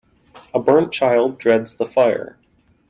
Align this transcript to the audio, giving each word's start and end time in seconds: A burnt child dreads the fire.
A 0.51 0.57
burnt 0.59 0.91
child 0.91 1.37
dreads 1.37 1.75
the 1.75 1.85
fire. 1.85 2.35